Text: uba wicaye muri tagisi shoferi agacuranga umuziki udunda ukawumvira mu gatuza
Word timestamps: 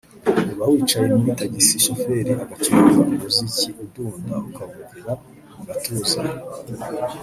uba 0.51 0.65
wicaye 0.71 1.05
muri 1.17 1.31
tagisi 1.41 1.83
shoferi 1.85 2.31
agacuranga 2.43 2.97
umuziki 3.05 3.67
udunda 3.83 4.33
ukawumvira 4.47 5.13
mu 5.55 5.61
gatuza 5.67 6.21